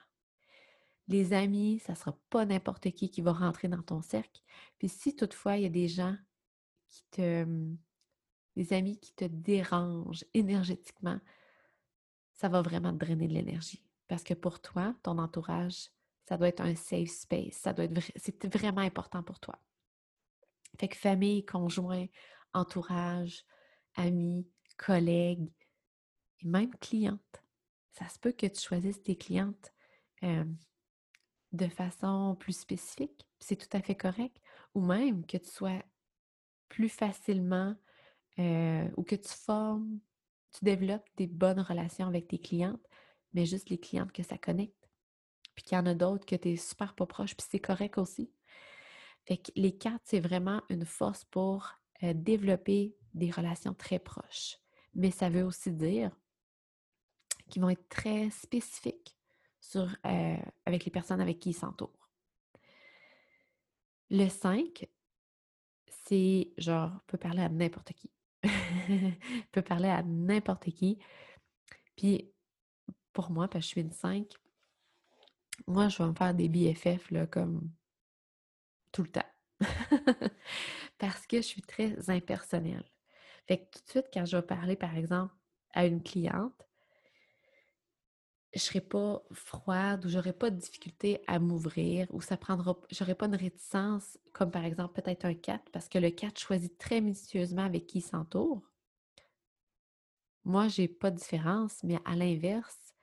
[1.09, 4.41] Les amis, ça ne sera pas n'importe qui qui va rentrer dans ton cercle.
[4.77, 6.15] Puis si toutefois il y a des gens
[6.87, 7.45] qui te.
[8.55, 11.19] des amis qui te dérangent énergétiquement,
[12.33, 13.83] ça va vraiment te drainer de l'énergie.
[14.07, 15.89] Parce que pour toi, ton entourage,
[16.27, 17.55] ça doit être un safe space.
[17.55, 19.59] Ça doit être c'est vraiment important pour toi.
[20.79, 22.05] Fait que famille, conjoint,
[22.53, 23.43] entourage,
[23.95, 25.51] amis, collègues
[26.41, 27.43] et même clientes.
[27.91, 29.73] Ça se peut que tu choisisses tes clientes
[30.21, 34.37] de façon plus spécifique, c'est tout à fait correct,
[34.75, 35.83] ou même que tu sois
[36.67, 37.75] plus facilement
[38.37, 39.99] ou que tu formes,
[40.51, 42.85] tu développes des bonnes relations avec tes clientes,
[43.33, 44.89] mais juste les clientes que ça connecte.
[45.55, 47.97] Puis qu'il y en a d'autres que tu es super pas proche, puis c'est correct
[47.97, 48.31] aussi.
[49.25, 51.69] Fait que les quatre, c'est vraiment une force pour
[52.01, 54.57] développer des relations très proches.
[54.93, 56.17] Mais ça veut aussi dire
[57.49, 59.17] qu'ils vont être très spécifiques
[59.59, 59.87] sur,
[60.65, 62.09] avec les personnes avec qui ils s'entourent.
[64.09, 64.87] Le 5,
[65.87, 68.11] c'est genre, peut parler à n'importe qui.
[69.51, 70.97] peut parler à n'importe qui.
[71.95, 72.31] Puis,
[73.13, 74.25] pour moi, parce que je suis une 5,
[75.67, 77.69] moi, je vais me faire des BFF, là, comme
[78.91, 79.21] tout le temps.
[80.97, 82.89] parce que je suis très impersonnelle.
[83.47, 85.33] Fait que tout de suite, quand je vais parler, par exemple,
[85.73, 86.68] à une cliente,
[88.53, 93.13] je serai pas froide ou j'aurai pas de difficulté à m'ouvrir ou ça prendra j'aurai
[93.13, 96.99] pas une réticence comme par exemple peut-être un 4 parce que le 4 choisit très
[96.99, 98.61] minutieusement avec qui il s'entoure.
[100.45, 102.95] Moi, j'ai pas de différence, mais à l'inverse,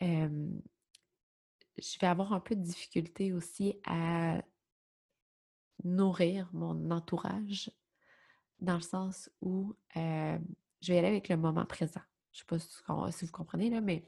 [0.00, 0.60] je
[2.00, 4.40] vais avoir un peu de difficulté aussi à
[5.82, 7.72] nourrir mon entourage
[8.60, 10.38] dans le sens où je
[10.92, 12.02] vais aller avec le moment présent.
[12.32, 14.04] Je ne sais pas si vous comprenez, là, mais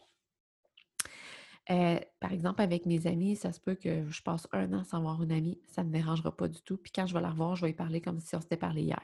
[1.71, 5.01] euh, par exemple, avec mes amis, ça se peut que je passe un an sans
[5.01, 6.77] voir une amie, ça ne me dérangera pas du tout.
[6.77, 8.83] Puis quand je vais la revoir, je vais y parler comme si on s'était parlé
[8.83, 9.01] hier.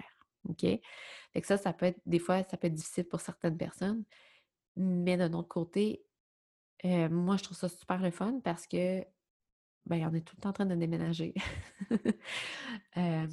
[0.49, 0.63] OK?
[0.63, 4.05] Fait que ça, ça peut être, des fois, ça peut être difficile pour certaines personnes.
[4.77, 6.05] Mais d'un autre côté,
[6.85, 9.05] euh, moi, je trouve ça super le fun parce que,
[9.87, 11.35] ben, on est tout le temps en train de déménager.
[12.97, 13.27] Euh,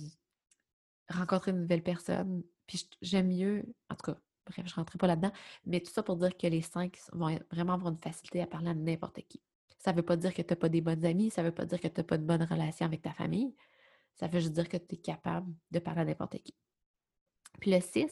[1.10, 2.44] rencontrer une nouvelle personne.
[2.68, 5.32] Puis j'aime mieux, en tout cas, Bref, je ne rentrerai pas là-dedans,
[5.66, 8.70] mais tout ça pour dire que les cinq vont vraiment avoir une facilité à parler
[8.70, 9.42] à n'importe qui.
[9.80, 11.54] Ça ne veut pas dire que tu n'as pas des bonnes amies, ça ne veut
[11.54, 13.56] pas dire que tu n'as pas de bonnes relations avec ta famille.
[14.16, 16.56] Ça veut juste dire que tu es capable de parler à n'importe qui.
[17.60, 18.06] Puis le 6,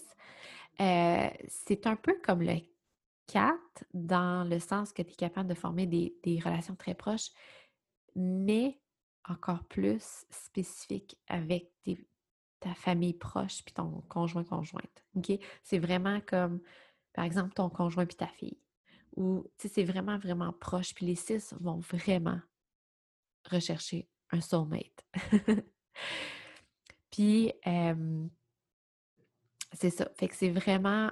[0.82, 2.58] euh, c'est un peu comme le
[3.28, 3.56] 4
[3.94, 7.30] dans le sens que tu es capable de former des, des relations très proches,
[8.16, 8.80] mais
[9.28, 11.98] encore plus spécifiques avec tes,
[12.64, 15.04] ta famille proche puis ton conjoint conjointe.
[15.16, 15.32] OK?
[15.64, 16.62] C'est vraiment comme
[17.14, 18.58] par exemple ton conjoint puis ta fille.
[19.16, 22.40] Ou tu sais c'est vraiment vraiment proche puis les six vont vraiment
[23.50, 25.06] rechercher un soulmate.
[27.12, 27.52] puis
[29.74, 31.12] c'est ça, fait que c'est vraiment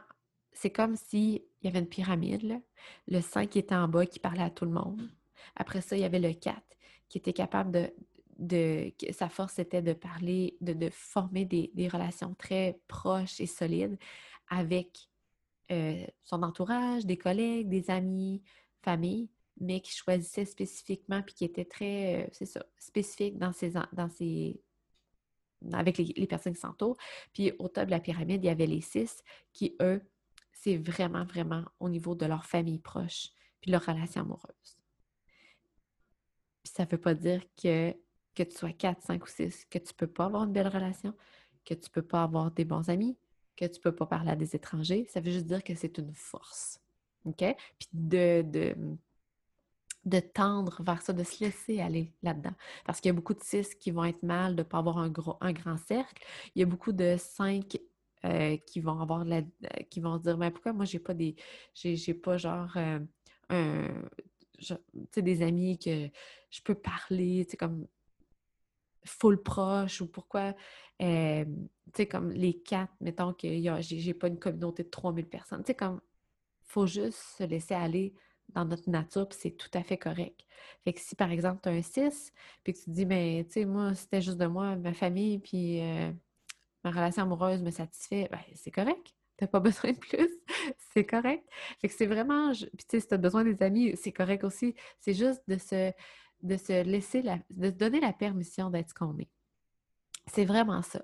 [0.53, 2.61] c'est comme s'il y avait une pyramide.
[3.07, 5.09] Le 5 qui était en bas qui parlait à tout le monde.
[5.55, 6.61] Après ça, il y avait le 4
[7.09, 7.93] qui était capable de
[9.11, 13.97] sa force était de parler, de, former des, relations très proches et solides
[14.47, 15.09] avec
[15.71, 18.41] euh, son entourage, des collègues, des amis,
[18.81, 23.69] famille, mais qui choisissait spécifiquement puis qui était très, euh, c'est ça, spécifique dans ses,
[23.69, 24.09] dans
[25.73, 26.97] avec les, personnes qui s'entourent.
[27.33, 29.23] Puis au top de la pyramide, il y avait les six
[29.53, 30.01] qui, eux,
[30.51, 33.29] c'est vraiment, vraiment au niveau de leur famille proche
[33.61, 34.79] puis leur relation amoureuse.
[36.63, 37.95] Puis ça ne veut pas dire que
[38.35, 40.67] que tu sois 4, 5 ou 6, que tu ne peux pas avoir une belle
[40.67, 41.13] relation,
[41.65, 43.17] que tu ne peux pas avoir des bons amis,
[43.55, 45.05] que tu ne peux pas parler à des étrangers.
[45.09, 46.79] Ça veut juste dire que c'est une force.
[47.25, 47.43] OK?
[47.77, 48.75] Puis de, de,
[50.05, 52.53] de, tendre vers ça, de se laisser aller là-dedans.
[52.85, 54.97] Parce qu'il y a beaucoup de 6 qui vont être mal de ne pas avoir
[54.97, 56.23] un, gros, un grand cercle.
[56.55, 57.77] Il y a beaucoup de 5
[58.25, 61.35] euh, qui vont avoir la, euh, qui vont dire mais pourquoi moi j'ai pas des
[61.73, 62.99] j'ai pas genre euh,
[63.49, 63.87] un
[65.17, 66.07] des amis que
[66.51, 67.87] je peux parler, tu sais, comme
[69.19, 70.53] full proche ou pourquoi,
[70.99, 71.05] tu
[71.95, 73.47] sais, comme les quatre, mettons que
[73.81, 75.63] j'ai pas une communauté de 3000 personnes.
[75.63, 76.01] Tu sais, comme,
[76.63, 78.13] faut juste se laisser aller
[78.49, 80.41] dans notre nature, puis c'est tout à fait correct.
[80.83, 83.45] Fait que si, par exemple, tu as un 6, puis que tu te dis, ben,
[83.45, 85.81] tu sais, moi, c'était juste de moi, ma famille, puis
[86.83, 89.15] ma relation amoureuse me satisfait, ben, c'est correct.
[89.37, 90.29] T'as pas besoin de plus,
[90.93, 91.43] c'est correct.
[91.79, 94.43] Fait que c'est vraiment, puis tu sais, si tu as besoin des amis, c'est correct
[94.43, 94.75] aussi.
[94.99, 95.91] C'est juste de se,
[96.43, 99.29] de se laisser, la, de se donner la permission d'être ce qu'on est.
[100.27, 101.01] C'est vraiment ça.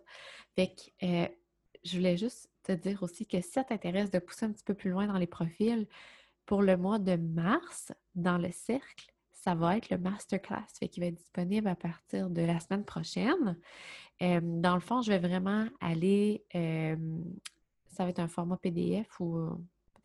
[0.55, 1.27] Fait que euh,
[1.83, 4.73] je voulais juste te dire aussi que si ça t'intéresse de pousser un petit peu
[4.73, 5.87] plus loin dans les profils,
[6.45, 11.03] pour le mois de mars, dans le cercle, ça va être le masterclass, fait qu'il
[11.03, 13.57] va être disponible à partir de la semaine prochaine.
[14.21, 16.95] Euh, dans le fond, je vais vraiment aller, euh,
[17.85, 19.57] ça va être un format PDF ou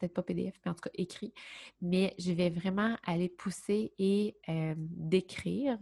[0.09, 1.33] pas PDF, mais en tout cas écrit.
[1.81, 4.37] Mais je vais vraiment aller pousser et
[4.77, 5.79] décrire,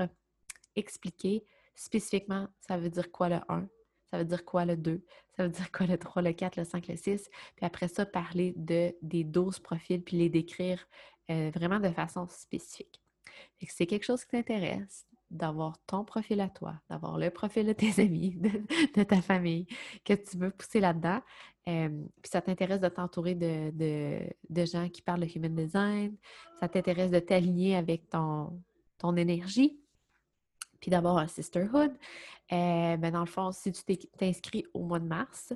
[0.76, 1.44] expliquer
[1.80, 3.66] spécifiquement ça veut dire quoi le 1,
[4.10, 5.02] Ça veut dire quoi le 2?
[5.36, 7.30] Ça veut dire quoi le 3, le 4, le 5, le 6?
[7.56, 10.86] Puis après ça, parler de, des 12 profils, puis les décrire
[11.30, 13.00] euh, vraiment de façon spécifique.
[13.60, 17.72] Si c'est quelque chose qui t'intéresse, d'avoir ton profil à toi, d'avoir le profil de
[17.72, 19.66] tes amis, de, ta famille,
[20.04, 21.20] que tu veux pousser là-dedans.
[21.68, 21.88] Euh,
[22.22, 26.16] puis ça t'intéresse de t'entourer de, gens qui parlent de human design,
[26.58, 28.62] ça t'intéresse de t'aligner avec ton,
[29.16, 29.78] énergie,
[30.80, 31.92] puis d'avoir un sisterhood?
[32.52, 35.52] Euh, ben dans le fond, si tu t'inscris au mois de mars,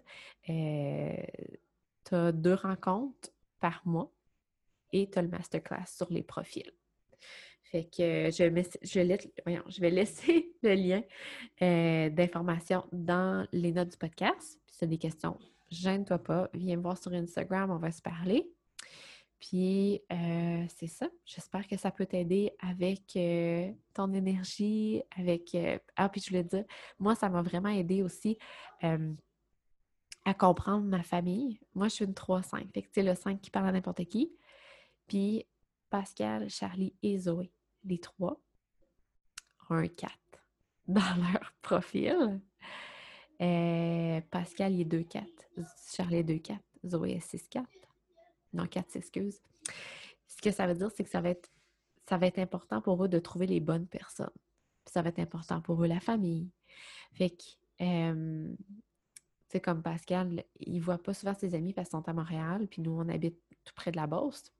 [0.49, 1.13] euh,
[2.05, 4.13] tu as deux rencontres par mois
[4.93, 6.71] et tu as le masterclass sur les profils.
[7.65, 8.45] Fait que je,
[8.83, 11.03] je, vais laisser le lien
[11.63, 14.61] euh, d'information dans les notes du podcast.
[14.67, 15.37] Puis si tu as des questions,
[15.75, 18.51] gêne-toi pas, viens me voir sur Instagram, on va se parler.
[19.41, 21.07] Puis euh, c'est ça.
[21.27, 25.57] J'espère que ça peut t'aider avec euh, ton énergie, avec.
[25.97, 26.65] ah, puis je voulais dire,
[26.99, 28.39] moi, ça m'a vraiment aidé aussi
[30.25, 31.61] à comprendre ma famille.
[31.75, 32.73] Moi, je suis une 3-5.
[32.73, 34.33] Fait que c'est le 5 qui parle à n'importe qui.
[35.07, 35.47] Puis
[35.91, 37.53] Pascal, Charlie et Zoé,
[37.85, 38.41] les trois,
[39.71, 40.13] ont un 4
[40.89, 41.01] dans
[41.33, 42.41] leur profil.
[43.41, 45.25] Euh, Pascal, il est 2-4.
[45.93, 46.59] Charlie est 2-4.
[46.87, 47.65] Zoé est 6-4.
[48.53, 49.41] Non, 4, excuse.
[50.29, 53.47] Ce que ça veut dire, c'est que ça va, être, important pour eux de trouver
[53.47, 54.31] les bonnes personnes.
[54.87, 56.51] ça va être important pour eux, la famille.
[57.15, 57.45] Fait que,
[57.81, 58.65] euh, tu
[59.49, 62.83] sais, comme Pascal, il voit pas souvent ses amis parce qu'ils sont à Montréal, puis
[62.83, 64.53] nous, on habite tout près de la Beauce.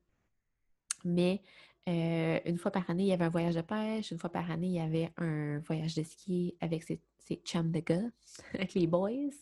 [1.05, 1.43] Mais
[1.89, 4.11] euh, une fois par année, il y avait un voyage de pêche.
[4.11, 7.71] Une fois par année, il y avait un voyage de ski avec ses, ses chums
[7.71, 8.11] de gars,
[8.55, 9.35] avec les boys.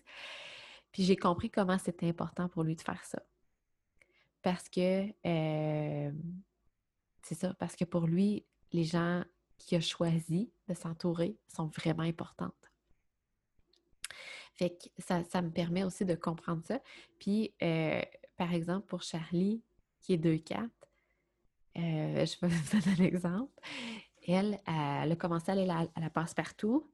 [0.92, 3.22] Puis j'ai compris comment c'était important pour lui de faire ça.
[4.42, 6.12] Parce que, euh,
[7.22, 9.24] c'est ça, parce que pour lui, les gens
[9.58, 12.52] qui a choisi de s'entourer sont vraiment importantes.
[14.54, 16.80] Fait que ça, ça, me permet aussi de comprendre ça.
[17.18, 18.02] Puis, euh,
[18.36, 19.62] par exemple, pour Charlie,
[20.00, 20.68] qui est 2-4,
[21.76, 23.52] euh, je vais vous donner un exemple.
[24.26, 26.92] Elle, elle a commencé à aller à la passe-partout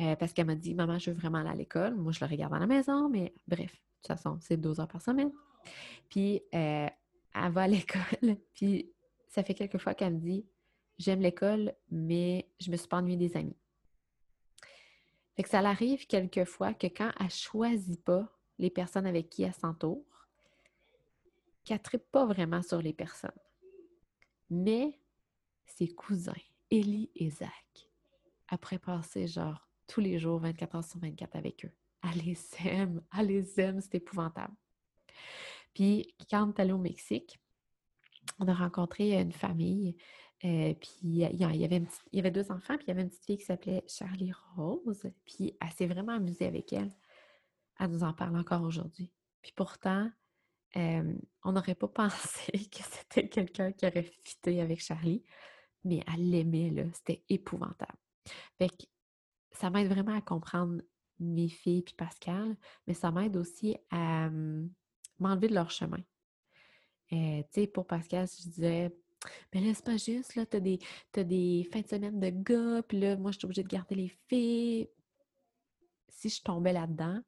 [0.00, 1.94] euh, parce qu'elle m'a dit Maman, je veux vraiment aller à l'école.
[1.94, 4.88] Moi, je le regarde à la maison, mais bref, de toute façon, c'est deux heures
[4.88, 5.32] par semaine.
[6.08, 6.88] Puis, euh,
[7.34, 8.92] elle va à l'école, puis
[9.28, 10.46] ça fait quelques fois qu'elle me dit
[10.98, 13.56] J'aime l'école, mais je me suis pas ennuyée des amis.
[15.34, 18.28] Fait que ça arrive quelquefois que quand elle choisit pas
[18.58, 20.28] les personnes avec qui elle s'entoure,
[21.64, 23.30] qu'elle ne pas vraiment sur les personnes.
[24.50, 25.00] Mais
[25.64, 26.32] ses cousins,
[26.70, 27.88] Ellie et Zach,
[28.48, 33.02] après passer genre tous les jours, 24 heures sur 24 avec eux, elle les aime,
[33.16, 34.54] elle aime, c'est épouvantable.
[35.74, 37.38] Puis quand on est allé au Mexique,
[38.38, 39.96] on a rencontré une famille,
[40.44, 43.44] euh, puis il y, avait deux enfants, puis il y avait une petite fille qui
[43.44, 46.92] s'appelait Charlie Rose, puis elle s'est vraiment amusée avec elle.
[47.78, 49.10] Elle nous en parle encore aujourd'hui.
[49.42, 50.10] Puis pourtant,
[50.76, 55.22] on n'aurait pas pensé que c'était quelqu'un qui aurait fité avec Charlie,
[55.84, 56.72] mais elle l'aimait.
[56.94, 57.98] C'était épouvantable.
[58.58, 58.84] Fait que
[59.54, 60.82] ça m'aide vraiment à comprendre
[61.20, 64.28] mes filles puis Pascal, mais ça m'aide aussi à
[65.18, 66.02] m'enlever de leur chemin.
[67.12, 68.94] Euh, tu sais, pour Pascal, je disais,
[69.52, 70.78] mais là, c'est pas juste, là, t'as des,
[71.16, 73.94] as des fins de semaine de gars, puis là, moi, je suis obligée de garder
[73.94, 74.88] les filles.
[76.08, 77.20] Si je tombais là-dedans,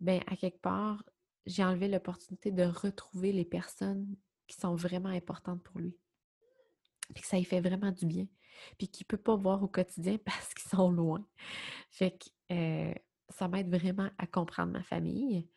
[0.00, 1.02] ben à quelque part,
[1.46, 5.96] j'ai enlevé l'opportunité de retrouver les personnes qui sont vraiment importantes pour lui.
[7.14, 8.26] Puis que ça lui fait vraiment du bien.
[8.78, 11.24] Puis qu'il ne peut pas voir au quotidien parce qu'ils sont loin.
[11.90, 12.94] Fait que euh,
[13.28, 15.48] ça m'aide vraiment à comprendre ma famille.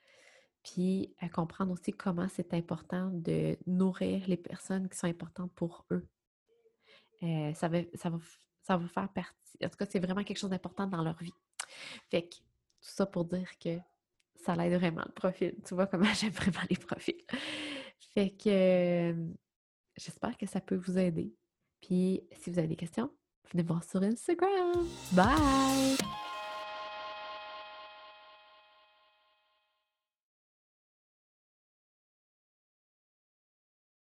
[0.63, 5.85] Puis à comprendre aussi comment c'est important de nourrir les personnes qui sont importantes pour
[5.91, 6.07] eux.
[7.23, 8.17] Euh, ça, va, ça, va,
[8.61, 9.57] ça va faire partie.
[9.63, 11.33] En tout cas, c'est vraiment quelque chose d'important dans leur vie.
[12.09, 13.77] Fait que tout ça pour dire que
[14.35, 15.55] ça l'aide vraiment le profil.
[15.65, 17.21] Tu vois comment j'aime vraiment les profils.
[18.13, 19.15] Fait que
[19.95, 21.33] j'espère que ça peut vous aider.
[21.85, 23.09] Puis si vous avez des questions,
[23.51, 24.87] venez voir sur Instagram.
[25.11, 25.97] Bye!